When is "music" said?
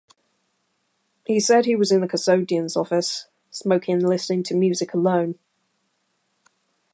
4.55-4.95